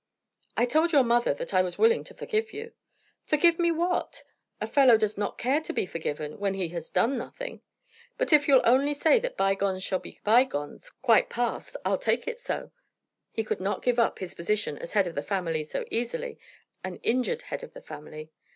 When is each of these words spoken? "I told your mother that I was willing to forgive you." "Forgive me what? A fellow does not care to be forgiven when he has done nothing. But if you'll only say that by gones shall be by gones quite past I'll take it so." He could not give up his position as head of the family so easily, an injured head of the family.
"I 0.57 0.65
told 0.65 0.91
your 0.91 1.03
mother 1.03 1.31
that 1.35 1.53
I 1.53 1.61
was 1.61 1.77
willing 1.77 2.03
to 2.05 2.15
forgive 2.15 2.53
you." 2.53 2.73
"Forgive 3.23 3.59
me 3.59 3.69
what? 3.69 4.23
A 4.59 4.65
fellow 4.65 4.97
does 4.97 5.15
not 5.15 5.37
care 5.37 5.61
to 5.61 5.71
be 5.73 5.85
forgiven 5.85 6.39
when 6.39 6.55
he 6.55 6.69
has 6.69 6.89
done 6.89 7.19
nothing. 7.19 7.61
But 8.17 8.33
if 8.33 8.47
you'll 8.47 8.63
only 8.63 8.95
say 8.95 9.19
that 9.19 9.37
by 9.37 9.53
gones 9.53 9.83
shall 9.83 9.99
be 9.99 10.19
by 10.23 10.43
gones 10.43 10.89
quite 10.89 11.29
past 11.29 11.77
I'll 11.85 11.99
take 11.99 12.27
it 12.27 12.39
so." 12.39 12.71
He 13.31 13.43
could 13.43 13.61
not 13.61 13.83
give 13.83 13.99
up 13.99 14.17
his 14.17 14.33
position 14.33 14.75
as 14.79 14.93
head 14.93 15.05
of 15.05 15.13
the 15.13 15.21
family 15.21 15.63
so 15.63 15.85
easily, 15.91 16.39
an 16.83 16.95
injured 17.03 17.43
head 17.43 17.61
of 17.61 17.73
the 17.75 17.81
family. 17.83 18.31